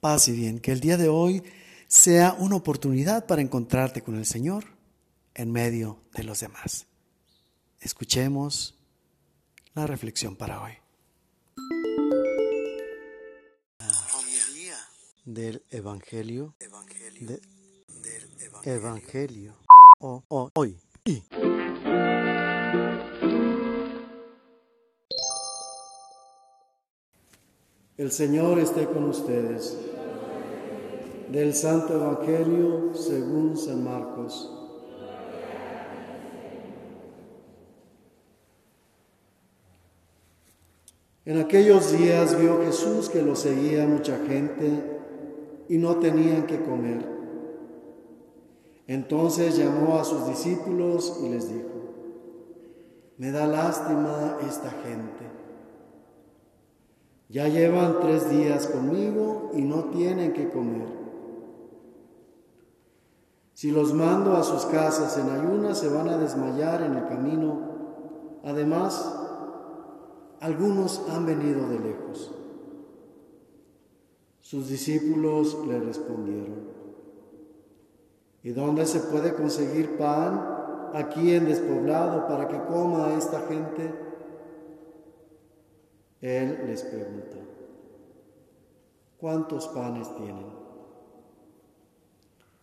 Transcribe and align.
Paz 0.00 0.28
y 0.28 0.32
bien, 0.32 0.60
que 0.60 0.72
el 0.72 0.80
día 0.80 0.96
de 0.96 1.10
hoy 1.10 1.42
sea 1.86 2.34
una 2.38 2.56
oportunidad 2.56 3.26
para 3.26 3.42
encontrarte 3.42 4.00
con 4.00 4.16
el 4.16 4.24
Señor 4.24 4.64
en 5.34 5.52
medio 5.52 5.98
de 6.14 6.24
los 6.24 6.40
demás. 6.40 6.86
Escuchemos 7.80 8.78
la 9.74 9.86
reflexión 9.86 10.36
para 10.36 10.62
hoy. 10.62 10.72
Del 15.26 15.62
Evangelio, 15.68 16.54
del 16.58 17.42
Evangelio, 18.64 19.54
o, 19.98 20.50
hoy. 20.54 20.78
El 27.98 28.10
Señor 28.10 28.58
esté 28.58 28.86
con 28.86 29.04
ustedes. 29.04 29.89
Del 31.30 31.54
Santo 31.54 31.94
Evangelio 31.94 32.92
según 32.94 33.56
San 33.56 33.84
Marcos. 33.84 34.52
En 41.24 41.38
aquellos 41.38 41.96
días 41.96 42.38
vio 42.40 42.60
Jesús 42.64 43.08
que 43.08 43.22
lo 43.22 43.36
seguía 43.36 43.86
mucha 43.86 44.18
gente 44.26 44.82
y 45.68 45.78
no 45.78 45.96
tenían 45.96 46.46
que 46.46 46.60
comer. 46.62 47.06
Entonces 48.88 49.56
llamó 49.56 50.00
a 50.00 50.04
sus 50.04 50.26
discípulos 50.26 51.20
y 51.22 51.28
les 51.28 51.48
dijo, 51.48 51.68
me 53.18 53.30
da 53.30 53.46
lástima 53.46 54.38
esta 54.48 54.70
gente 54.70 55.40
ya 57.30 57.46
llevan 57.46 58.00
tres 58.00 58.28
días 58.28 58.66
conmigo 58.66 59.52
y 59.54 59.62
no 59.62 59.84
tienen 59.84 60.32
que 60.32 60.48
comer. 60.48 60.99
Si 63.60 63.70
los 63.70 63.92
mando 63.92 64.38
a 64.38 64.42
sus 64.42 64.64
casas 64.64 65.18
en 65.18 65.28
ayunas, 65.28 65.76
se 65.76 65.90
van 65.90 66.08
a 66.08 66.16
desmayar 66.16 66.80
en 66.80 66.94
el 66.94 67.06
camino. 67.08 68.40
Además, 68.42 69.14
algunos 70.40 71.06
han 71.10 71.26
venido 71.26 71.68
de 71.68 71.78
lejos. 71.78 72.34
Sus 74.40 74.70
discípulos 74.70 75.58
le 75.66 75.78
respondieron, 75.78 76.70
¿y 78.42 78.48
dónde 78.52 78.86
se 78.86 79.00
puede 79.00 79.34
conseguir 79.34 79.98
pan 79.98 80.40
aquí 80.94 81.34
en 81.34 81.44
despoblado 81.44 82.28
para 82.28 82.48
que 82.48 82.64
coma 82.64 83.12
esta 83.12 83.40
gente? 83.40 83.92
Él 86.22 86.64
les 86.66 86.82
preguntó, 86.82 87.36
¿cuántos 89.18 89.68
panes 89.68 90.08
tienen? 90.16 90.59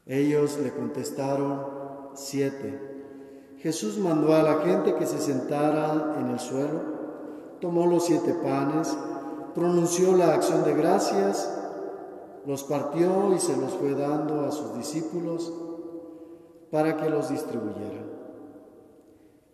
Ellos 0.07 0.57
le 0.63 0.71
contestaron, 0.71 1.65
siete. 2.13 2.79
Jesús 3.57 3.97
mandó 3.97 4.33
a 4.33 4.41
la 4.41 4.61
gente 4.61 4.95
que 4.95 5.05
se 5.05 5.19
sentara 5.19 6.15
en 6.19 6.29
el 6.29 6.39
suelo, 6.39 6.81
tomó 7.59 7.85
los 7.87 8.05
siete 8.05 8.33
panes, 8.35 8.95
pronunció 9.53 10.15
la 10.15 10.33
acción 10.33 10.63
de 10.63 10.73
gracias, 10.73 11.53
los 12.45 12.63
partió 12.63 13.33
y 13.35 13.39
se 13.39 13.57
los 13.57 13.73
fue 13.73 13.95
dando 13.95 14.45
a 14.45 14.51
sus 14.51 14.77
discípulos 14.77 15.51
para 16.71 16.95
que 16.95 17.09
los 17.09 17.29
distribuyeran. 17.29 18.07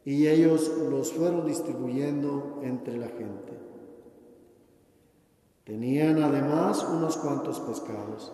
Y 0.05 0.27
ellos 0.27 0.69
los 0.89 1.13
fueron 1.13 1.47
distribuyendo 1.47 2.59
entre 2.61 2.97
la 2.97 3.07
gente. 3.07 3.57
Tenían 5.63 6.21
además 6.21 6.85
unos 6.91 7.17
cuantos 7.17 7.61
pescados. 7.61 8.33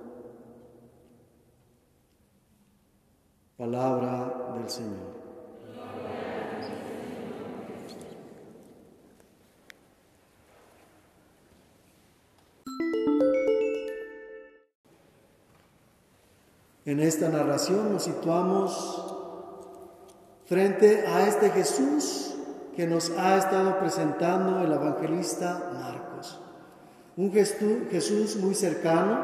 Palabra 3.61 4.55
del 4.55 4.67
Señor. 4.67 5.21
En 16.85 16.99
esta 17.01 17.29
narración 17.29 17.93
nos 17.93 18.01
situamos 18.01 19.05
frente 20.45 21.05
a 21.05 21.27
este 21.27 21.51
Jesús 21.51 22.33
que 22.75 22.87
nos 22.87 23.11
ha 23.11 23.37
estado 23.37 23.77
presentando 23.77 24.61
el 24.61 24.71
evangelista 24.71 25.69
Marcos. 25.71 26.41
Un 27.15 27.31
Jesús 27.31 28.37
muy 28.37 28.55
cercano, 28.55 29.21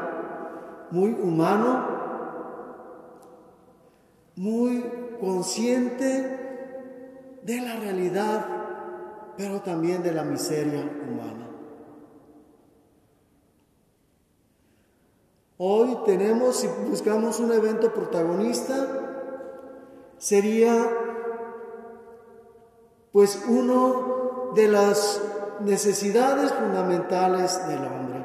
muy 0.92 1.10
humano, 1.10 1.98
muy 4.38 4.84
consciente 5.20 6.38
de 7.42 7.60
la 7.60 7.76
realidad, 7.76 8.46
pero 9.36 9.60
también 9.60 10.02
de 10.02 10.12
la 10.12 10.22
miseria 10.22 10.80
humana. 10.80 11.48
Hoy 15.56 15.98
tenemos, 16.06 16.56
si 16.56 16.68
buscamos 16.88 17.40
un 17.40 17.52
evento 17.52 17.92
protagonista, 17.92 18.86
sería 20.18 20.88
pues 23.10 23.42
uno 23.48 24.52
de 24.54 24.68
las 24.68 25.20
necesidades 25.60 26.52
fundamentales 26.52 27.66
del 27.66 27.84
hombre, 27.84 28.24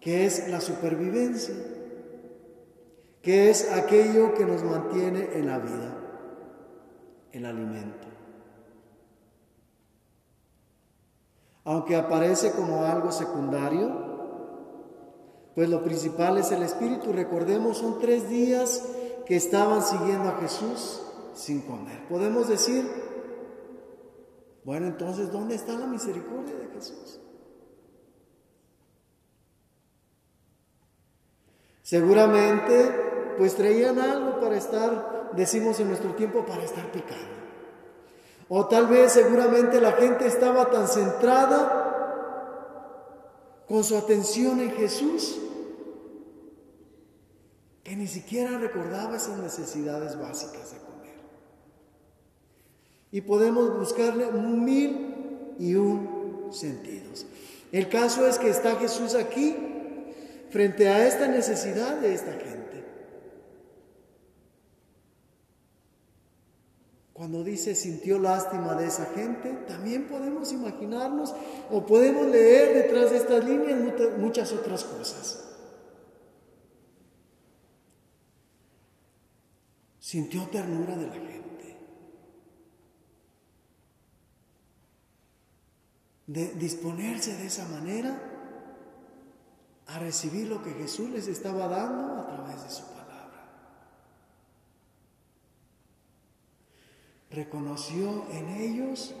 que 0.00 0.26
es 0.26 0.48
la 0.50 0.60
supervivencia, 0.60 1.54
que 3.22 3.50
es 3.50 3.70
aquello 3.72 4.34
que 4.34 4.44
nos 4.44 4.62
mantiene 4.62 5.30
en 5.34 5.46
la 5.46 5.58
vida, 5.58 5.96
el 7.32 7.46
alimento. 7.46 8.08
Aunque 11.64 11.96
aparece 11.96 12.52
como 12.52 12.84
algo 12.84 13.12
secundario, 13.12 14.10
pues 15.54 15.68
lo 15.68 15.82
principal 15.84 16.38
es 16.38 16.50
el 16.52 16.62
espíritu. 16.62 17.12
Recordemos, 17.12 17.78
son 17.78 17.98
tres 18.00 18.28
días 18.28 18.82
que 19.26 19.36
estaban 19.36 19.82
siguiendo 19.82 20.30
a 20.30 20.38
Jesús 20.40 21.02
sin 21.34 21.60
comer. 21.60 22.08
Podemos 22.08 22.48
decir 22.48 22.86
bueno, 24.64 24.86
entonces, 24.86 25.32
¿dónde 25.32 25.54
está 25.54 25.72
la 25.72 25.86
misericordia 25.86 26.54
de 26.54 26.68
Jesús? 26.68 27.20
Seguramente, 31.82 33.09
pues 33.38 33.54
traían 33.54 33.98
algo 33.98 34.40
para 34.40 34.56
estar, 34.56 35.30
decimos 35.34 35.80
en 35.80 35.88
nuestro 35.88 36.14
tiempo, 36.14 36.44
para 36.46 36.62
estar 36.62 36.90
picando. 36.92 37.40
O 38.48 38.66
tal 38.66 38.86
vez 38.86 39.12
seguramente 39.12 39.80
la 39.80 39.92
gente 39.92 40.26
estaba 40.26 40.70
tan 40.70 40.88
centrada 40.88 41.86
con 43.68 43.84
su 43.84 43.96
atención 43.96 44.60
en 44.60 44.72
Jesús 44.72 45.38
que 47.84 47.96
ni 47.96 48.06
siquiera 48.06 48.58
recordaba 48.58 49.16
esas 49.16 49.38
necesidades 49.38 50.18
básicas 50.18 50.72
de 50.72 50.80
y 53.12 53.20
podemos 53.22 53.76
buscarle 53.76 54.30
mil 54.30 55.54
y 55.58 55.74
un 55.74 56.48
sentidos. 56.50 57.26
El 57.72 57.88
caso 57.88 58.26
es 58.26 58.38
que 58.38 58.50
está 58.50 58.76
Jesús 58.76 59.14
aquí 59.14 59.56
frente 60.50 60.88
a 60.88 61.06
esta 61.06 61.28
necesidad 61.28 61.96
de 61.96 62.14
esta 62.14 62.32
gente. 62.32 62.59
Cuando 67.20 67.44
dice 67.44 67.74
sintió 67.74 68.18
lástima 68.18 68.74
de 68.76 68.86
esa 68.86 69.04
gente, 69.14 69.52
también 69.68 70.08
podemos 70.08 70.52
imaginarnos 70.52 71.34
o 71.70 71.84
podemos 71.84 72.26
leer 72.28 72.72
detrás 72.72 73.10
de 73.10 73.18
estas 73.18 73.44
líneas 73.44 73.78
muchas 74.16 74.50
otras 74.52 74.84
cosas. 74.84 75.44
Sintió 79.98 80.48
ternura 80.48 80.96
de 80.96 81.06
la 81.08 81.12
gente. 81.12 81.40
de 86.26 86.54
disponerse 86.54 87.36
de 87.36 87.46
esa 87.48 87.68
manera 87.68 88.18
a 89.88 89.98
recibir 89.98 90.48
lo 90.48 90.62
que 90.62 90.72
Jesús 90.72 91.10
les 91.10 91.28
estaba 91.28 91.68
dando 91.68 92.16
a 92.16 92.26
través 92.28 92.62
de 92.62 92.70
su 92.70 92.82
palabra. 92.84 92.99
Reconoció 97.30 98.26
en 98.32 98.48
ellos 98.48 99.14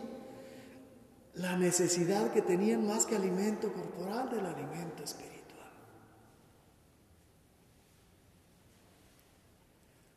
la 1.34 1.56
necesidad 1.56 2.32
que 2.32 2.42
tenían 2.42 2.86
más 2.86 3.06
que 3.06 3.16
alimento 3.16 3.72
corporal 3.72 4.30
del 4.30 4.46
alimento 4.46 5.04
espiritual. 5.04 5.40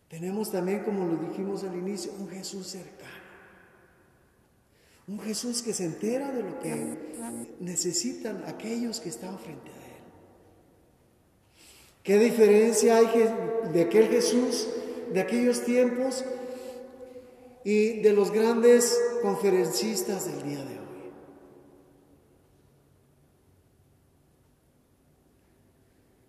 Tenemos 0.10 0.52
también, 0.52 0.84
como 0.84 1.06
lo 1.06 1.18
dijimos 1.30 1.64
al 1.64 1.76
inicio, 1.76 2.12
un 2.20 2.30
Jesús 2.30 2.68
cercano. 2.68 3.12
Un 5.08 5.20
Jesús 5.20 5.62
que 5.62 5.74
se 5.74 5.86
entera 5.86 6.32
de 6.32 6.44
lo 6.44 6.60
que 6.60 7.54
necesitan 7.60 8.44
aquellos 8.48 9.00
que 9.00 9.10
están 9.10 9.38
frente 9.38 9.70
a 9.70 9.76
Él. 9.76 10.04
¿Qué 12.04 12.18
diferencia 12.18 12.98
hay 12.98 13.08
de 13.72 13.82
aquel 13.82 14.08
Jesús 14.08 14.68
de 15.12 15.22
aquellos 15.22 15.64
tiempos 15.64 16.26
y 17.64 18.02
de 18.02 18.14
los 18.14 18.32
grandes 18.32 19.00
conferencistas 19.22 20.26
del 20.26 20.44
día 20.44 20.64
de 20.64 20.80
hoy? 20.80 20.84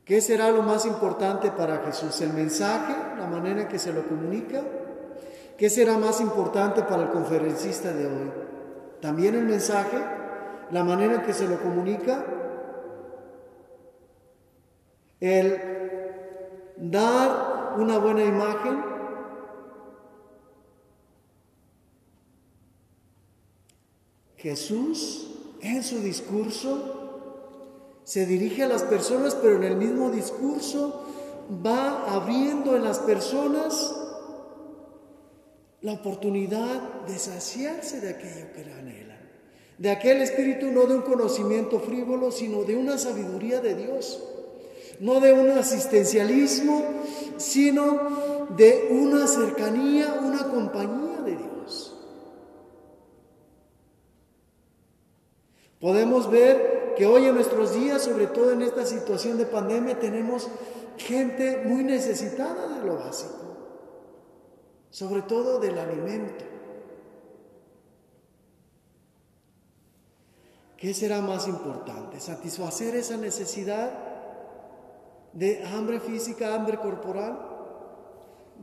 ¿Qué 0.04 0.20
será 0.20 0.50
lo 0.50 0.62
más 0.62 0.84
importante 0.84 1.50
para 1.50 1.78
Jesús? 1.78 2.20
¿El 2.20 2.34
mensaje? 2.34 2.94
¿La 3.18 3.26
manera 3.26 3.62
en 3.62 3.68
que 3.68 3.78
se 3.78 3.92
lo 3.92 4.06
comunica? 4.06 4.62
¿Qué 5.56 5.70
será 5.70 5.96
más 5.96 6.20
importante 6.20 6.82
para 6.82 7.04
el 7.04 7.10
conferencista 7.10 7.92
de 7.92 8.06
hoy? 8.06 8.32
¿También 9.00 9.34
el 9.34 9.44
mensaje? 9.44 9.96
¿La 10.70 10.84
manera 10.84 11.14
en 11.14 11.22
que 11.22 11.32
se 11.32 11.48
lo 11.48 11.58
comunica? 11.58 12.24
¿El 15.20 15.58
dar 16.76 17.74
una 17.78 17.98
buena 17.98 18.24
imagen? 18.24 18.93
Jesús 24.44 25.26
en 25.62 25.82
su 25.82 26.00
discurso 26.00 27.00
se 28.04 28.26
dirige 28.26 28.62
a 28.62 28.68
las 28.68 28.82
personas, 28.82 29.34
pero 29.34 29.56
en 29.56 29.64
el 29.64 29.76
mismo 29.76 30.10
discurso 30.10 31.02
va 31.64 32.14
abriendo 32.14 32.76
en 32.76 32.84
las 32.84 32.98
personas 32.98 33.96
la 35.80 35.94
oportunidad 35.94 37.06
de 37.06 37.18
saciarse 37.18 38.02
de 38.02 38.10
aquello 38.10 38.52
que 38.54 38.70
anhelan, 38.70 39.30
de 39.78 39.90
aquel 39.90 40.20
espíritu 40.20 40.66
no 40.66 40.84
de 40.84 40.96
un 40.96 41.02
conocimiento 41.02 41.80
frívolo, 41.80 42.30
sino 42.30 42.64
de 42.64 42.76
una 42.76 42.98
sabiduría 42.98 43.62
de 43.62 43.74
Dios, 43.74 44.22
no 45.00 45.20
de 45.20 45.32
un 45.32 45.52
asistencialismo, 45.52 46.82
sino 47.38 48.46
de 48.58 48.88
una 48.90 49.26
cercanía, 49.26 50.20
una 50.22 50.50
compañía 50.50 51.13
Podemos 55.84 56.30
ver 56.30 56.94
que 56.96 57.04
hoy 57.04 57.26
en 57.26 57.34
nuestros 57.34 57.74
días, 57.74 58.00
sobre 58.00 58.26
todo 58.26 58.52
en 58.52 58.62
esta 58.62 58.86
situación 58.86 59.36
de 59.36 59.44
pandemia, 59.44 59.98
tenemos 59.98 60.48
gente 60.96 61.60
muy 61.66 61.84
necesitada 61.84 62.78
de 62.78 62.86
lo 62.86 62.96
básico, 62.96 63.36
sobre 64.88 65.20
todo 65.20 65.58
del 65.58 65.78
alimento. 65.78 66.42
¿Qué 70.78 70.94
será 70.94 71.20
más 71.20 71.48
importante? 71.48 72.18
¿Satisfacer 72.18 72.96
esa 72.96 73.18
necesidad 73.18 73.90
de 75.34 75.64
hambre 75.66 76.00
física, 76.00 76.54
hambre 76.54 76.78
corporal? 76.78 77.38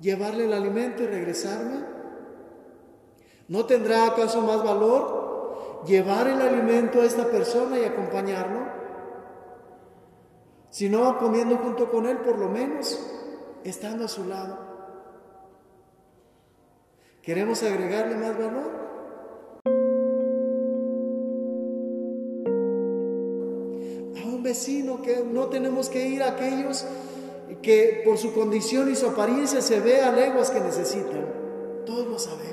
¿Llevarle 0.01 0.45
el 0.45 0.53
alimento 0.53 1.03
y 1.03 1.05
regresarme? 1.05 1.85
¿No 3.47 3.67
tendrá 3.67 4.07
acaso 4.07 4.41
más 4.41 4.63
valor 4.63 5.20
llevar 5.85 6.27
el 6.27 6.41
alimento 6.41 7.01
a 7.01 7.05
esta 7.05 7.25
persona 7.25 7.79
y 7.79 7.85
acompañarlo, 7.85 8.59
si 10.69 10.89
no 10.89 11.17
comiendo 11.17 11.57
junto 11.57 11.91
con 11.91 12.05
él, 12.05 12.17
por 12.17 12.37
lo 12.37 12.49
menos 12.49 12.99
estando 13.63 14.05
a 14.05 14.07
su 14.07 14.25
lado. 14.25 14.57
¿Queremos 17.21 17.61
agregarle 17.61 18.15
más 18.15 18.37
valor? 18.37 18.81
A 24.17 24.27
un 24.27 24.41
vecino 24.41 25.01
que 25.01 25.23
no 25.23 25.47
tenemos 25.47 25.89
que 25.89 26.07
ir 26.07 26.23
a 26.23 26.31
aquellos 26.31 26.85
que 27.61 28.01
por 28.05 28.17
su 28.17 28.33
condición 28.33 28.91
y 28.91 28.95
su 28.95 29.07
apariencia 29.07 29.61
se 29.61 29.79
ve 29.81 30.01
a 30.01 30.11
leguas 30.11 30.49
que 30.49 30.59
necesitan. 30.61 31.27
Todos 31.85 32.07
lo 32.07 32.17
sabemos. 32.17 32.50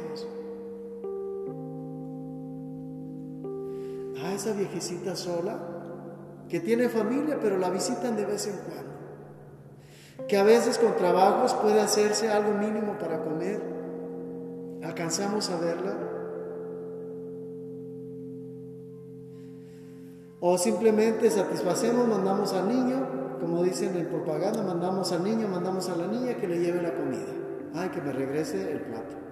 Esa 4.39 4.53
viejecita 4.53 5.17
sola, 5.17 5.59
que 6.49 6.61
tiene 6.61 6.89
familia, 6.89 7.39
pero 7.43 7.59
la 7.59 7.71
visitan 7.71 8.17
de 8.17 8.25
vez 8.25 8.47
en 8.47 8.57
cuando, 8.57 10.27
que 10.27 10.39
a 10.39 10.45
veces 10.45 10.79
con 10.79 10.97
trabajos 10.97 11.55
puede 11.55 11.81
hacerse 11.81 12.31
algo 12.31 12.53
mínimo 12.53 12.97
para 12.99 13.23
comer, 13.23 13.61
alcanzamos 14.83 15.51
a 15.51 15.59
verla, 15.59 15.95
o 20.41 20.57
simplemente 20.57 21.31
satisfacemos, 21.31 22.07
mandamos 22.07 22.55
al 22.55 22.69
niño, 22.69 23.39
como 23.41 23.63
dicen 23.65 23.97
en 23.97 24.07
propaganda, 24.07 24.63
mandamos 24.63 25.11
al 25.13 25.25
niño, 25.25 25.49
mandamos 25.49 25.89
a 25.89 25.97
la 25.97 26.07
niña 26.07 26.37
que 26.37 26.47
le 26.47 26.61
lleve 26.61 26.81
la 26.81 26.95
comida, 26.95 27.27
ay, 27.75 27.89
que 27.89 28.01
me 28.01 28.13
regrese 28.13 28.73
el 28.73 28.81
plato. 28.83 29.28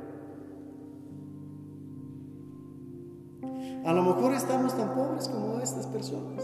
A 3.87 3.93
lo 3.93 4.03
mejor 4.03 4.35
estamos 4.35 4.77
tan 4.77 4.97
pobres 4.97 5.29
como 5.29 5.61
estas 5.61 5.87
personas. 5.87 6.43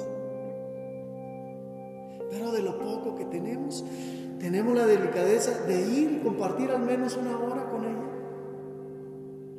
Pero 2.31 2.53
de 2.53 2.63
lo 2.63 2.79
poco 2.79 3.17
que 3.17 3.25
tenemos, 3.25 3.85
tenemos 4.39 4.77
la 4.77 4.87
delicadeza 4.87 5.67
de 5.67 5.83
ir 5.83 6.13
y 6.13 6.19
compartir 6.23 6.71
al 6.71 6.83
menos 6.83 7.17
una 7.17 7.37
hora 7.37 7.69
con 7.69 7.85
ella. 7.85 8.11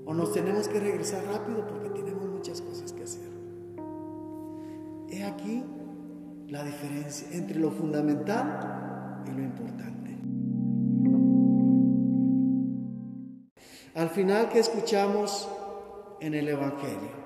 O 0.06 0.14
nos 0.14 0.32
tenemos 0.32 0.70
que 0.70 0.80
regresar 0.80 1.26
rápido 1.26 1.68
porque 1.68 1.90
tenemos 1.90 2.26
muchas 2.30 2.62
cosas 2.62 2.94
que 2.94 3.04
hacer. 3.04 3.30
He 5.10 5.26
aquí 5.26 5.62
la 6.48 6.64
diferencia 6.64 7.28
entre 7.34 7.60
lo 7.60 7.70
fundamental 7.70 9.24
y 9.28 9.32
lo 9.32 9.44
importante. 9.44 10.18
Al 13.94 14.10
final 14.10 14.48
que 14.48 14.60
escuchamos 14.60 15.50
en 16.22 16.34
el 16.34 16.48
Evangelio, 16.48 17.24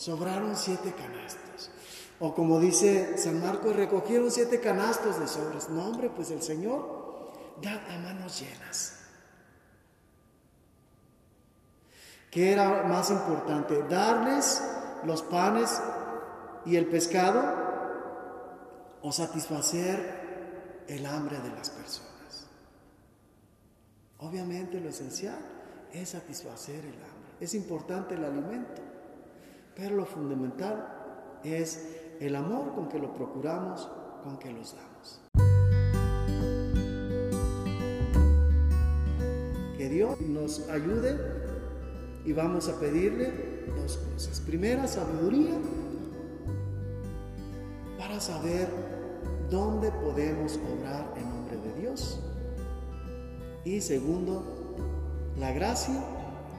sobraron 0.00 0.56
siete 0.56 0.94
canastos. 0.94 1.70
O 2.20 2.34
como 2.34 2.58
dice 2.58 3.18
San 3.18 3.38
Marcos, 3.40 3.76
recogieron 3.76 4.30
siete 4.30 4.58
canastos 4.58 5.20
de 5.20 5.28
sobras. 5.28 5.68
No, 5.68 5.86
hombre, 5.86 6.08
pues 6.08 6.30
el 6.30 6.40
Señor 6.40 7.32
da 7.60 7.84
a 7.86 7.98
manos 7.98 8.40
llenas. 8.40 8.96
¿Qué 12.30 12.52
era 12.52 12.84
más 12.84 13.10
importante? 13.10 13.82
¿Darles 13.90 14.62
los 15.04 15.20
panes 15.22 15.70
y 16.64 16.76
el 16.76 16.86
pescado 16.86 17.42
o 19.02 19.12
satisfacer 19.12 20.84
el 20.88 21.04
hambre 21.04 21.40
de 21.40 21.50
las 21.50 21.68
personas? 21.68 22.46
Obviamente 24.18 24.80
lo 24.80 24.88
esencial 24.88 25.38
es 25.92 26.10
satisfacer 26.10 26.86
el 26.86 26.94
hambre. 26.94 27.32
Es 27.38 27.52
importante 27.52 28.14
el 28.14 28.24
alimento. 28.24 28.89
Pero 29.74 29.96
lo 29.96 30.04
fundamental 30.04 31.40
es 31.44 32.00
el 32.20 32.36
amor 32.36 32.74
con 32.74 32.88
que 32.88 32.98
lo 32.98 33.14
procuramos, 33.14 33.88
con 34.22 34.38
que 34.38 34.52
los 34.52 34.74
damos. 34.74 35.20
Que 39.76 39.88
Dios 39.88 40.20
nos 40.20 40.68
ayude 40.68 41.18
y 42.24 42.32
vamos 42.32 42.68
a 42.68 42.78
pedirle 42.78 43.64
dos 43.76 43.96
cosas. 43.96 44.40
Primera, 44.40 44.86
sabiduría 44.86 45.54
para 47.98 48.20
saber 48.20 48.68
dónde 49.50 49.90
podemos 49.90 50.58
obrar 50.58 51.14
en 51.16 51.28
nombre 51.28 51.56
de 51.56 51.80
Dios. 51.80 52.20
Y 53.64 53.80
segundo, 53.80 54.44
la 55.38 55.52
gracia 55.52 56.02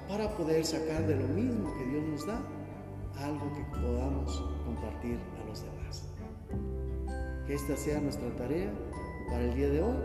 para 0.08 0.30
poder 0.38 0.66
sacar 0.66 1.06
de 1.08 1.16
lo 1.16 1.28
mismo 1.28 1.74
que 1.78 1.86
Dios 1.86 2.04
nos 2.06 2.26
da 2.26 2.42
algo 3.20 3.52
que 3.54 3.64
podamos 3.80 4.44
compartir 4.66 5.20
a 5.42 5.48
los 5.48 5.64
demás. 5.64 6.08
Que 7.46 7.56
esta 7.56 7.76
sea 7.78 8.00
nuestra 8.00 8.30
tarea 8.36 8.72
para 9.30 9.44
el 9.44 9.56
día 9.56 9.70
de 9.70 9.82
hoy 9.82 9.98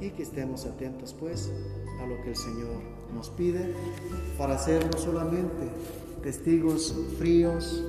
y 0.00 0.10
que 0.10 0.22
estemos 0.22 0.64
atentos 0.66 1.14
pues 1.18 1.52
a 2.00 2.06
lo 2.06 2.20
que 2.22 2.30
el 2.30 2.36
Señor 2.36 2.82
nos 3.14 3.30
pide 3.30 3.74
para 4.36 4.58
ser 4.58 4.84
no 4.84 4.98
solamente 4.98 5.70
testigos 6.22 6.94
fríos 7.18 7.84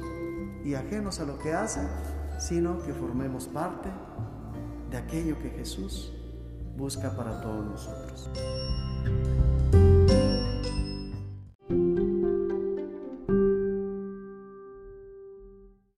y 0.64 0.74
ajenos 0.74 1.20
a 1.20 1.26
lo 1.26 1.38
que 1.40 1.54
hace, 1.54 1.82
sino 2.40 2.82
que 2.84 2.94
formemos 2.94 3.48
parte 3.48 3.90
de 4.90 4.98
aquello 4.98 5.38
que 5.40 5.50
Jesús 5.50 6.14
busca 6.78 7.16
para 7.16 7.42
todos 7.42 7.66
nosotros. 7.66 8.30